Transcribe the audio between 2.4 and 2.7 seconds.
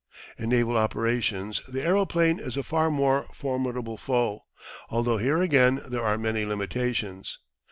a